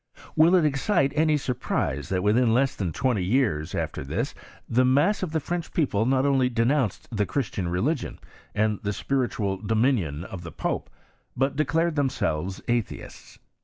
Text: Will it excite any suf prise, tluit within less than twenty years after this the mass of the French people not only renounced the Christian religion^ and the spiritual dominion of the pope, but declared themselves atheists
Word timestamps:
Will 0.35 0.55
it 0.55 0.65
excite 0.65 1.13
any 1.15 1.37
suf 1.37 1.59
prise, 1.59 2.07
tluit 2.09 2.23
within 2.23 2.55
less 2.55 2.75
than 2.75 2.91
twenty 2.91 3.23
years 3.23 3.75
after 3.75 4.03
this 4.03 4.33
the 4.67 4.83
mass 4.83 5.21
of 5.21 5.29
the 5.31 5.39
French 5.39 5.71
people 5.73 6.07
not 6.07 6.25
only 6.25 6.49
renounced 6.49 7.07
the 7.15 7.27
Christian 7.27 7.67
religion^ 7.67 8.17
and 8.55 8.79
the 8.81 8.93
spiritual 8.93 9.57
dominion 9.57 10.23
of 10.23 10.41
the 10.41 10.51
pope, 10.51 10.89
but 11.37 11.55
declared 11.55 11.93
themselves 11.95 12.63
atheists 12.67 13.37